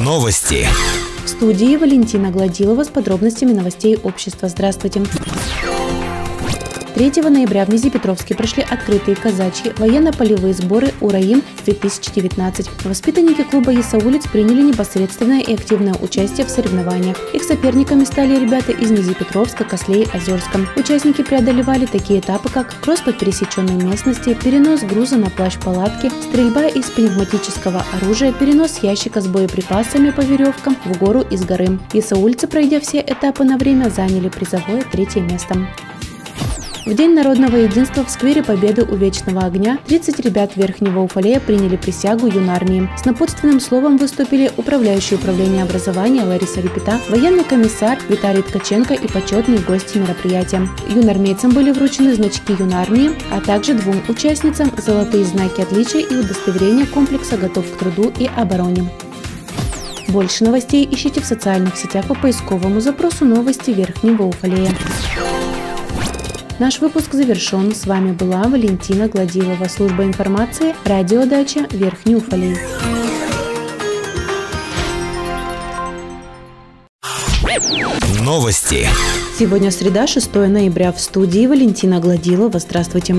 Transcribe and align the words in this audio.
Новости. 0.00 0.66
В 1.24 1.28
студии 1.28 1.76
Валентина 1.76 2.32
Гладилова 2.32 2.82
с 2.82 2.88
подробностями 2.88 3.52
новостей 3.52 3.96
общества. 3.96 4.48
Здравствуйте. 4.48 5.02
3 7.10 7.20
ноября 7.30 7.64
в 7.64 7.68
Низепетровске 7.68 8.36
прошли 8.36 8.62
открытые 8.62 9.16
казачьи 9.16 9.72
военно-полевые 9.76 10.54
сборы 10.54 10.92
«Ураим-2019». 11.00 12.70
Воспитанники 12.84 13.42
клуба 13.42 13.72
«Ясаулиц» 13.72 14.28
приняли 14.28 14.62
непосредственное 14.62 15.40
и 15.40 15.52
активное 15.52 15.94
участие 16.00 16.46
в 16.46 16.48
соревнованиях. 16.48 17.16
Их 17.34 17.42
соперниками 17.42 18.04
стали 18.04 18.38
ребята 18.38 18.70
из 18.70 18.92
Низепетровска, 18.92 19.64
Кослей, 19.64 20.06
Озерска. 20.14 20.60
Участники 20.76 21.22
преодолевали 21.22 21.86
такие 21.86 22.20
этапы, 22.20 22.48
как 22.50 22.72
кросс 22.80 23.00
по 23.00 23.12
пересеченной 23.12 23.82
местности, 23.84 24.38
перенос 24.40 24.82
груза 24.82 25.16
на 25.16 25.28
плащ 25.28 25.58
палатки, 25.58 26.08
стрельба 26.28 26.66
из 26.68 26.84
пневматического 26.84 27.84
оружия, 28.00 28.32
перенос 28.32 28.78
ящика 28.80 29.20
с 29.20 29.26
боеприпасами 29.26 30.10
по 30.10 30.20
веревкам 30.20 30.76
в 30.84 30.96
гору 30.98 31.22
из 31.22 31.44
горы. 31.44 31.80
Ясаульцы, 31.92 32.46
пройдя 32.46 32.78
все 32.78 33.00
этапы 33.00 33.42
на 33.42 33.58
время, 33.58 33.90
заняли 33.90 34.28
призовое 34.28 34.84
третье 34.92 35.20
место. 35.22 35.66
В 36.84 36.94
День 36.94 37.14
народного 37.14 37.58
единства 37.58 38.04
в 38.04 38.10
сквере 38.10 38.42
Победы 38.42 38.82
у 38.82 38.96
Вечного 38.96 39.42
огня 39.42 39.78
30 39.86 40.18
ребят 40.18 40.56
Верхнего 40.56 41.00
Уфалея 41.00 41.38
приняли 41.38 41.76
присягу 41.76 42.26
юнармии. 42.26 42.90
С 42.98 43.04
напутственным 43.04 43.60
словом 43.60 43.98
выступили 43.98 44.50
управляющий 44.56 45.14
управление 45.14 45.62
образования 45.62 46.24
Лариса 46.24 46.60
Репета, 46.60 46.98
военный 47.08 47.44
комиссар 47.44 47.98
Виталий 48.08 48.42
Ткаченко 48.42 48.94
и 48.94 49.06
почетные 49.06 49.60
гости 49.60 49.98
мероприятия. 49.98 50.68
Юнармейцам 50.88 51.52
были 51.52 51.70
вручены 51.70 52.16
значки 52.16 52.52
юнармии, 52.58 53.12
а 53.30 53.40
также 53.40 53.74
двум 53.74 54.02
участницам 54.08 54.72
золотые 54.76 55.24
знаки 55.24 55.60
отличия 55.60 56.00
и 56.00 56.16
удостоверения 56.16 56.86
комплекса 56.86 57.36
«Готов 57.36 57.64
к 57.70 57.78
труду 57.78 58.12
и 58.18 58.28
обороне». 58.36 58.90
Больше 60.08 60.42
новостей 60.42 60.86
ищите 60.90 61.20
в 61.20 61.26
социальных 61.26 61.76
сетях 61.76 62.06
по 62.06 62.14
поисковому 62.14 62.80
запросу 62.80 63.24
«Новости 63.24 63.70
Верхнего 63.70 64.24
Уфалея». 64.24 64.72
Наш 66.58 66.80
выпуск 66.80 67.12
завершен. 67.12 67.74
С 67.74 67.86
вами 67.86 68.12
была 68.12 68.42
Валентина 68.44 69.08
Гладилова, 69.08 69.68
служба 69.68 70.04
информации, 70.04 70.74
радиодача 70.84 71.66
Верхний 71.70 72.16
Уфалей. 72.16 72.56
Новости. 78.20 78.86
Сегодня 79.36 79.70
среда, 79.70 80.06
6 80.06 80.34
ноября. 80.34 80.92
В 80.92 81.00
студии 81.00 81.46
Валентина 81.46 81.98
Гладилова. 81.98 82.58
Здравствуйте. 82.58 83.16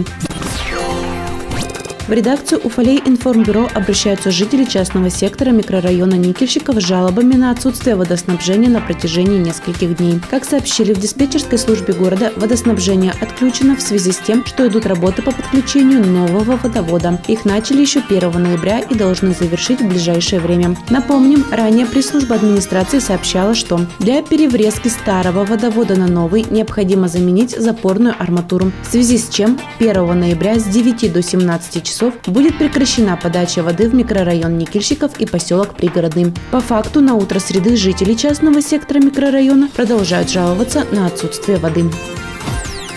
В 2.06 2.12
редакцию 2.12 2.59
Уфалей 2.62 3.02
информбюро 3.06 3.70
обращаются 3.73 4.30
жители 4.30 4.66
частного 4.66 5.09
сектора 5.09 5.52
микрорайона 5.52 6.16
Никельщиков 6.16 6.76
с 6.76 6.86
жалобами 6.86 7.36
на 7.36 7.50
отсутствие 7.50 7.96
водоснабжения 7.96 8.68
на 8.68 8.82
протяжении 8.82 9.38
нескольких 9.38 9.96
дней. 9.96 10.20
Как 10.30 10.44
сообщили 10.44 10.94
в 10.94 11.00
диспетчерской 11.00 11.58
службе 11.58 11.94
города, 11.94 12.34
водоснабжение 12.36 13.14
отключено 13.22 13.78
в 13.78 13.81
связи 13.81 14.12
с 14.12 14.18
тем, 14.18 14.46
что 14.46 14.68
идут 14.68 14.86
работы 14.86 15.22
по 15.22 15.31
подключению 15.31 16.06
нового 16.06 16.58
водовода. 16.58 17.22
Их 17.30 17.46
начали 17.46 17.80
еще 17.80 18.02
1 18.02 18.31
ноября 18.31 18.80
и 18.80 18.96
должны 18.96 19.34
завершить 19.34 19.80
в 19.80 19.88
ближайшее 19.88 20.42
время. 20.42 20.76
Напомним, 20.90 21.46
ранее 21.52 21.86
пресс-служба 21.86 22.36
администрации 22.36 23.00
сообщала, 23.00 23.56
что 23.56 23.80
для 24.00 24.22
переврезки 24.22 24.90
старого 24.90 25.46
водовода 25.46 25.96
на 25.96 26.08
новый 26.08 26.46
необходимо 26.50 27.08
заменить 27.08 27.52
запорную 27.58 28.14
арматуру, 28.20 28.74
в 28.86 28.92
связи 28.92 29.18
с 29.18 29.30
чем 29.30 29.58
1 29.80 30.20
ноября 30.20 30.59
с 30.59 30.66
9 30.66 31.14
до 31.14 31.22
17 31.22 31.81
часов 31.81 31.93
часов 31.94 32.16
будет 32.26 32.58
прекращена 32.58 33.18
подача 33.18 33.62
воды 33.62 33.88
в 33.88 33.94
микрорайон 33.94 34.58
Никельщиков 34.58 35.20
и 35.20 35.28
поселок 35.28 35.76
Пригородный. 35.76 36.34
По 36.52 36.60
факту 36.60 37.02
на 37.02 37.14
утро 37.14 37.38
среды 37.40 37.78
жители 37.78 38.16
частного 38.16 38.62
сектора 38.62 39.00
микрорайона 39.00 39.70
продолжают 39.76 40.32
жаловаться 40.32 40.86
на 40.92 41.06
отсутствие 41.06 41.58
воды. 41.60 41.86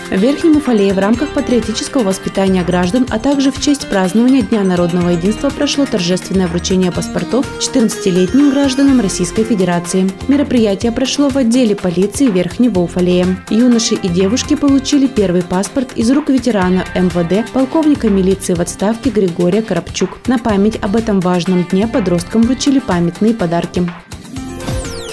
В 0.09 0.15
Верхнем 0.15 0.55
Уфалее 0.55 0.93
в 0.93 0.99
рамках 0.99 1.33
патриотического 1.33 2.03
воспитания 2.03 2.63
граждан, 2.63 3.05
а 3.09 3.19
также 3.19 3.51
в 3.51 3.61
честь 3.61 3.89
празднования 3.89 4.41
Дня 4.41 4.63
народного 4.63 5.09
единства 5.09 5.49
прошло 5.49 5.85
торжественное 5.85 6.47
вручение 6.47 6.93
паспортов 6.93 7.45
14-летним 7.59 8.51
гражданам 8.51 9.01
Российской 9.01 9.43
Федерации. 9.43 10.09
Мероприятие 10.29 10.93
прошло 10.93 11.27
в 11.27 11.35
отделе 11.35 11.75
полиции 11.75 12.27
Верхнего 12.27 12.79
Уфалея. 12.79 13.27
Юноши 13.49 13.95
и 13.95 14.07
девушки 14.07 14.55
получили 14.55 15.07
первый 15.07 15.43
паспорт 15.43 15.91
из 15.97 16.09
рук 16.09 16.29
ветерана 16.29 16.85
МВД, 16.95 17.51
полковника 17.51 18.07
милиции 18.07 18.53
в 18.53 18.61
отставке 18.61 19.09
Григория 19.09 19.61
Коробчук. 19.61 20.19
На 20.27 20.39
память 20.39 20.77
об 20.81 20.95
этом 20.95 21.19
важном 21.19 21.65
дне 21.69 21.85
подросткам 21.85 22.43
вручили 22.43 22.79
памятные 22.79 23.33
подарки. 23.33 23.85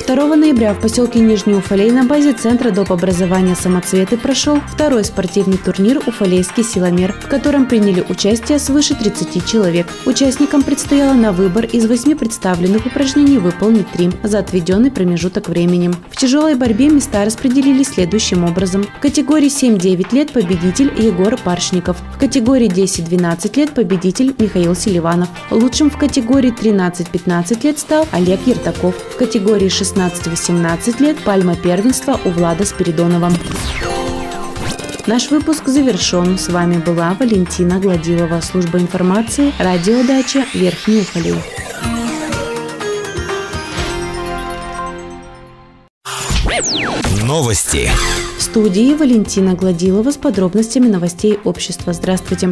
2 0.06 0.36
ноября 0.36 0.74
в 0.74 0.80
поселке 0.80 1.18
Нижний 1.18 1.54
Уфалей 1.54 1.90
на 1.90 2.04
базе 2.04 2.34
Центра 2.34 2.70
доп. 2.70 2.92
образования 2.92 3.54
«Самоцветы» 3.54 4.18
прошел 4.18 4.58
второй 4.68 5.02
спортивный 5.02 5.56
турнир 5.56 6.02
«Уфалейский 6.06 6.62
силомер», 6.62 7.14
в 7.14 7.26
котором 7.28 7.64
приняли 7.64 8.04
участие 8.10 8.58
свыше 8.58 8.94
30 8.94 9.46
человек. 9.46 9.86
Участникам 10.04 10.62
предстояло 10.62 11.14
на 11.14 11.32
выбор 11.32 11.64
из 11.64 11.86
восьми 11.86 12.14
представленных 12.14 12.84
упражнений 12.84 13.38
выполнить 13.38 13.90
три 13.92 14.10
за 14.22 14.40
отведенный 14.40 14.90
промежуток 14.90 15.48
времени. 15.48 15.90
В 16.10 16.16
тяжелой 16.16 16.54
борьбе 16.54 16.90
места 16.90 17.24
распределились 17.24 17.88
следующим 17.88 18.44
образом. 18.44 18.84
В 18.98 19.00
категории 19.00 19.48
7-9 19.48 20.14
лет 20.14 20.32
победитель 20.32 20.92
Егор 20.98 21.38
Паршников. 21.38 21.96
В 22.14 22.18
категории 22.18 22.68
10-12 22.68 23.56
лет 23.56 23.70
победитель 23.70 24.34
Михаил 24.38 24.76
Селиванов. 24.76 25.30
Лучшим 25.50 25.88
в 25.88 25.96
категории 25.96 26.52
13-15 26.52 27.64
лет 27.64 27.78
стал 27.78 28.06
Олег 28.12 28.40
Ертаков. 28.46 28.94
В 28.96 29.16
категории 29.16 29.70
16 29.70 29.93
16-18 29.94 31.00
лет 31.00 31.18
пальма 31.22 31.54
первенства 31.56 32.18
у 32.24 32.30
Влада 32.30 32.64
Спиридонова. 32.64 33.30
Наш 35.06 35.30
выпуск 35.30 35.68
завершен. 35.68 36.38
С 36.38 36.48
вами 36.48 36.78
была 36.78 37.14
Валентина 37.18 37.78
Гладилова, 37.78 38.40
служба 38.40 38.80
информации, 38.80 39.52
радиодача 39.58 40.46
Верхний 40.52 41.00
Уфалей. 41.00 41.34
Новости. 47.22 47.90
В 48.38 48.42
студии 48.42 48.94
Валентина 48.94 49.54
Гладилова 49.54 50.10
с 50.10 50.16
подробностями 50.16 50.88
новостей 50.88 51.38
общества. 51.44 51.92
Здравствуйте. 51.92 52.50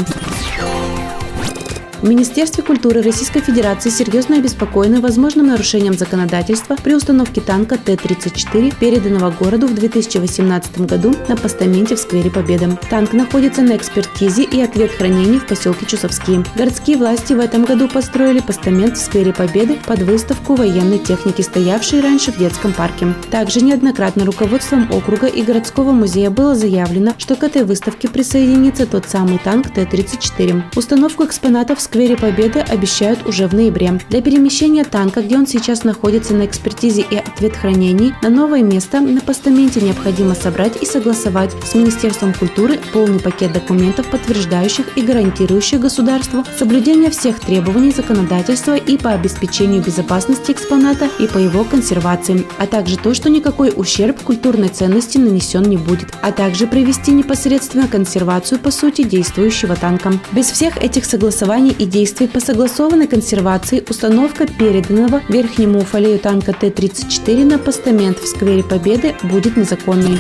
В 2.03 2.09
Министерстве 2.09 2.65
культуры 2.65 3.01
Российской 3.01 3.41
Федерации 3.43 3.89
серьезно 3.89 4.39
обеспокоены 4.39 5.01
возможным 5.01 5.47
нарушением 5.47 5.95
законодательства 5.95 6.75
при 6.75 6.95
установке 6.95 7.41
танка 7.41 7.79
Т-34, 7.79 8.75
переданного 8.81 9.31
городу 9.31 9.69
в 9.69 9.75
2018 9.75 10.81
году 10.81 11.15
на 11.29 11.37
постаменте 11.37 11.95
в 11.95 12.01
сквере 12.01 12.29
Победы. 12.29 12.77
Танк 12.91 13.13
находится 13.13 13.63
на 13.63 13.77
экспертизе 13.77 14.43
и 14.43 14.61
ответ 14.61 14.91
хранения 14.91 15.39
в 15.39 15.47
поселке 15.47 15.87
Чусовские. 15.87 16.45
Городские 16.57 16.97
власти 16.97 17.35
в 17.35 17.39
этом 17.39 17.65
году 17.65 17.87
построили 17.87 18.41
постамент 18.41 18.97
в 18.97 19.01
сквере 19.01 19.33
Победы 19.33 19.79
под 19.87 20.03
выставку 20.03 20.57
военной 20.57 20.99
техники, 20.99 21.43
стоявшей 21.43 22.01
раньше 22.01 22.33
в 22.33 22.37
детском 22.37 22.73
парке. 22.73 23.15
Также 23.31 23.61
неоднократно 23.61 24.25
руководством 24.25 24.91
округа 24.91 25.29
и 25.29 25.41
городского 25.43 25.93
музея 25.93 26.31
было 26.31 26.57
заявлено, 26.57 27.15
что 27.19 27.37
к 27.37 27.45
этой 27.45 27.63
выставке 27.63 28.09
присоединится 28.09 28.87
тот 28.89 29.09
самый 29.09 29.39
танк 29.39 29.71
Т-34. 29.71 30.63
Установку 30.75 31.25
экспонатов 31.25 31.79
в 31.79 31.92
сквере 31.93 32.17
Победы 32.17 32.61
обещают 32.61 33.27
уже 33.27 33.47
в 33.47 33.55
ноябре. 33.55 34.01
Для 34.09 34.23
перемещения 34.23 34.83
танка, 34.83 35.21
где 35.21 35.37
он 35.37 35.47
сейчас 35.47 35.85
находится 35.85 36.33
на 36.33 36.47
экспертизе 36.47 37.05
и 37.11 37.17
ответ 37.17 37.55
хранений, 37.55 38.15
на 38.23 38.31
новое 38.31 38.63
место 38.63 39.01
на 39.01 39.21
постаменте 39.21 39.83
необходимо 39.83 40.35
собрать 40.35 40.83
и 40.83 40.87
согласовать 40.87 41.51
с 41.67 41.75
Министерством 41.75 42.33
культуры 42.33 42.81
полный 42.95 43.21
пакет 43.21 43.53
документов, 43.53 44.07
подтверждающих 44.07 44.97
и 44.97 45.03
гарантирующих 45.03 45.81
государству 45.81 46.47
соблюдение 46.59 47.11
всех 47.11 47.39
требований 47.41 47.93
законодательства 47.93 48.75
и 48.75 48.97
по 48.97 49.11
обеспечению 49.11 49.83
безопасности 49.83 50.53
экспоната 50.53 51.11
и 51.19 51.27
по 51.27 51.37
его 51.37 51.63
консервации, 51.63 52.47
а 52.57 52.67
также 52.67 52.97
то, 52.97 53.13
что 53.13 53.29
никакой 53.29 53.71
ущерб 53.77 54.19
культурной 54.23 54.69
ценности 54.69 55.19
нанесен 55.19 55.65
не 55.65 55.77
будет, 55.77 56.09
а 56.23 56.33
также 56.33 56.67
привести 56.67 57.11
непосредственно 57.11 57.87
консервацию 57.87 58.59
по 58.59 58.71
сути 58.71 59.03
действующего 59.03 59.77
танка. 59.77 60.15
Без 60.33 60.47
всех 60.47 60.83
этих 60.83 61.05
согласований 61.05 61.82
и 61.83 61.87
действий 61.87 62.29
по 62.29 62.39
согласованной 62.39 63.09
консервации 63.09 63.85
установка 63.89 64.47
переданного 64.47 65.21
Верхнему 65.29 65.81
Уфалею 65.81 66.19
танка 66.19 66.53
Т-34 66.53 67.45
на 67.45 67.59
постамент 67.59 68.19
в 68.19 68.27
сквере 68.27 68.63
Победы 68.63 69.17
будет 69.25 69.57
незаконной. 69.57 70.19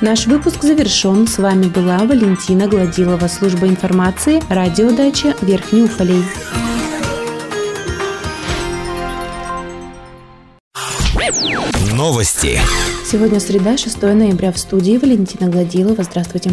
Наш 0.00 0.26
выпуск 0.26 0.62
завершен. 0.62 1.26
С 1.26 1.38
вами 1.38 1.66
была 1.66 1.98
Валентина 1.98 2.66
Гладилова, 2.66 3.28
служба 3.28 3.68
информации, 3.68 4.42
радиодача 4.48 5.34
Верхний 5.42 5.84
Уфалей. 5.84 6.24
Новости. 11.94 12.60
Сегодня 13.04 13.40
среда, 13.40 13.76
6 13.76 14.02
ноября 14.02 14.52
в 14.52 14.58
студии 14.58 14.98
Валентина 14.98 15.50
Гладилова. 15.50 16.02
Здравствуйте. 16.02 16.50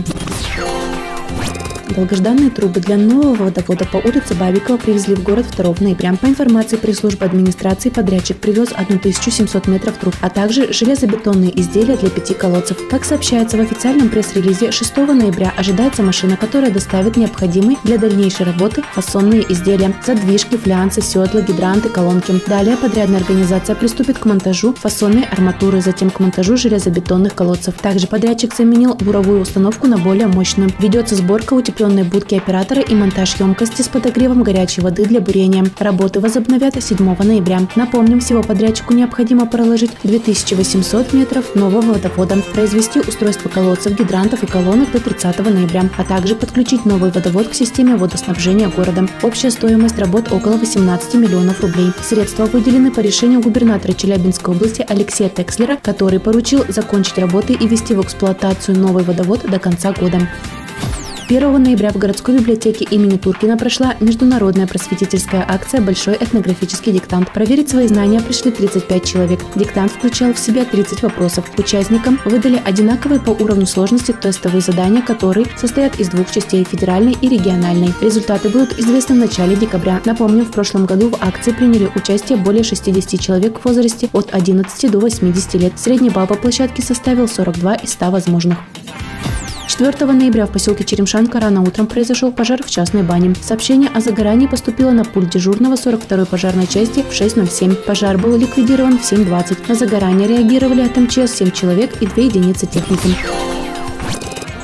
Долгожданные 1.90 2.50
трубы 2.50 2.80
для 2.80 2.98
нового 2.98 3.46
водовода 3.46 3.86
по 3.86 3.98
улице 3.98 4.34
Бабикова 4.34 4.78
привезли 4.78 5.16
в 5.16 5.24
город 5.24 5.46
2 5.56 5.76
ноября. 5.80 6.14
По 6.20 6.26
информации 6.26 6.78
пресс-службы 6.78 7.26
администрации, 7.26 7.90
подрядчик 7.90 8.38
привез 8.38 8.70
1700 8.72 9.68
метров 9.68 9.98
труб, 9.98 10.16
а 10.22 10.30
также 10.30 10.74
железобетонные 10.74 11.58
изделия 11.60 11.96
для 11.96 12.10
пяти 12.10 12.34
колодцев. 12.34 12.78
Как 12.90 13.06
сообщается 13.06 13.58
в 13.58 13.62
официальном 13.62 14.10
пресс-релизе, 14.10 14.72
6 14.72 14.98
ноября 14.98 15.54
ожидается 15.56 16.02
машина, 16.02 16.38
которая 16.38 16.72
доставит 16.72 17.18
необходимые 17.18 17.78
для 17.84 17.98
дальнейшей 17.98 18.46
работы 18.46 18.84
фасонные 18.94 19.46
изделия– 19.52 19.94
задвижки, 20.06 20.58
флянцы, 20.58 21.02
седла, 21.02 21.42
гидранты, 21.42 21.90
колонки. 21.90 22.34
Далее 22.48 22.78
подрядная 22.78 23.20
организация 23.20 23.76
приступит 23.76 24.18
к 24.18 24.26
монтажу 24.26 24.74
фасонной 24.74 25.24
арматуры, 25.24 25.82
затем 25.82 26.10
к 26.10 26.20
монтажу 26.20 26.58
железобетонных 26.58 27.36
колодцев. 27.36 27.76
Также 27.76 28.08
подрядчик 28.08 28.56
заменил 28.56 28.96
буровую 28.96 29.42
установку 29.42 29.88
на 29.88 29.98
более 29.98 30.28
мощную. 30.28 30.72
Ведется 30.80 31.16
сборка 31.16 31.54
утепленной 31.76 32.04
будки 32.04 32.36
оператора 32.36 32.82
и 32.82 32.96
монтаж 32.96 33.36
емкости 33.40 33.82
с 33.82 33.90
подогревом 33.90 34.44
горячей 34.44 34.82
воды 34.82 35.06
для 35.06 35.20
бурения. 35.20 35.66
Работы 35.78 36.22
возобновят 36.22 36.82
7 36.82 36.98
ноября. 36.98 37.68
Напомним, 37.76 38.22
всего 38.22 38.42
подрядчику 38.42 38.94
необходимо 38.94 39.46
проложить 39.46 39.92
2800 40.04 41.12
метров 41.14 41.56
нового 41.56 41.94
водовода, 41.94 42.38
произвести 42.54 43.00
устройство 43.00 43.50
колодцев, 43.50 43.98
гидрантов 43.98 44.44
и 44.44 44.48
колонок 44.48 44.92
до 44.92 45.00
30 45.00 45.40
ноября, 45.40 45.90
а 45.98 46.04
также 46.06 46.36
подключить 46.36 46.86
новый 46.86 47.12
водовод 47.12 47.50
к 47.50 47.54
системе 47.54 47.98
водоснабжения 47.98 48.70
города. 48.70 49.08
Общая 49.22 49.52
стоимость 49.52 50.00
работ 50.00 50.32
около 50.32 50.58
18 50.58 51.16
миллионов 51.16 51.62
рублей. 51.62 51.92
Средства 52.02 52.46
выделены 52.46 52.92
по 52.92 53.02
решению 53.02 53.42
губернатора 53.42 53.94
Челябинской 53.94 54.56
области 54.56 54.86
Алексея 54.88 55.30
Текслера, 55.30 55.78
который 55.82 56.20
поручил 56.20 56.64
закончить 56.70 57.18
работы 57.18 57.54
и 57.54 57.68
ввести 57.68 57.94
в 57.94 58.02
эксплуатацию 58.02 58.78
новый 58.78 59.04
водовод 59.04 59.42
до 59.50 59.60
конца 59.60 59.92
года. 59.92 60.22
1 61.28 61.64
ноября 61.64 61.90
в 61.90 61.98
городской 61.98 62.38
библиотеке 62.38 62.86
имени 62.86 63.18
Туркина 63.18 63.58
прошла 63.58 63.96
международная 64.00 64.68
просветительская 64.68 65.44
акция 65.48 65.82
«Большой 65.82 66.14
этнографический 66.14 66.92
диктант». 66.92 67.34
Проверить 67.34 67.68
свои 67.68 67.88
знания 67.88 68.22
пришли 68.22 68.52
35 68.52 69.04
человек. 69.04 69.40
Диктант 69.56 69.92
включал 69.92 70.34
в 70.34 70.38
себя 70.38 70.66
30 70.66 71.02
вопросов. 71.02 71.50
Участникам 71.58 72.20
выдали 72.26 72.62
одинаковые 72.64 73.20
по 73.20 73.32
уровню 73.32 73.66
сложности 73.66 74.12
тестовые 74.12 74.62
задания, 74.62 75.02
которые 75.02 75.48
состоят 75.58 76.00
из 76.00 76.10
двух 76.10 76.30
частей– 76.30 76.64
федеральной 76.70 77.18
и 77.20 77.28
региональной. 77.28 77.92
Результаты 78.02 78.50
будут 78.50 78.78
известны 78.78 79.16
в 79.16 79.20
начале 79.20 79.56
декабря. 79.56 80.02
Напомню, 80.06 80.46
в 80.46 80.52
прошлом 80.52 80.86
году 80.86 81.10
в 81.10 81.16
акции 81.24 81.54
приняли 81.54 81.90
участие 81.96 82.38
более 82.38 82.64
60 82.64 83.20
человек 83.20 83.60
в 83.60 83.66
возрасте 83.66 84.10
от 84.14 84.32
11 84.32 84.92
до 84.92 85.00
80 85.00 85.56
лет. 85.56 85.74
Средний 85.76 86.12
балл 86.12 86.28
по 86.28 86.36
площадке 86.36 86.84
составил 86.84 87.28
42 87.28 87.74
из 87.78 87.94
100 87.94 88.12
возможных. 88.12 88.60
4 89.68 90.12
ноября 90.12 90.46
в 90.46 90.52
поселке 90.52 90.84
Черемшанка 90.84 91.40
рано 91.40 91.62
утром 91.62 91.88
произошел 91.88 92.32
пожар 92.32 92.62
в 92.64 92.70
частной 92.70 93.04
бане. 93.04 93.34
Сообщение 93.42 93.90
о 93.94 94.00
загорании 94.00 94.48
поступило 94.48 94.92
на 94.92 95.04
пульт 95.04 95.30
дежурного 95.30 95.74
42-й 95.74 96.26
пожарной 96.26 96.68
части 96.68 97.02
в 97.02 97.12
6.07. 97.12 97.74
Пожар 97.76 98.18
был 98.18 98.38
ликвидирован 98.38 99.00
в 99.00 99.02
7.20. 99.02 99.68
На 99.68 99.76
загорание 99.76 100.28
реагировали 100.28 100.82
от 100.82 100.96
МЧС 100.96 101.34
7 101.36 101.52
человек 101.52 102.02
и 102.02 102.06
2 102.06 102.24
единицы 102.24 102.68
техники. 102.68 103.18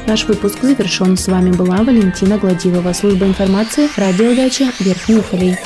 Наш 0.07 0.25
выпуск 0.25 0.59
завершен. 0.61 1.17
С 1.17 1.27
вами 1.27 1.51
была 1.51 1.77
Валентина 1.77 2.37
Гладилова. 2.37 2.93
Служба 2.93 3.25
информации. 3.25 3.89
Радио 3.97 4.35
Дача. 4.35 4.71
Верхний 4.79 5.15
Уфалей. 5.15 5.57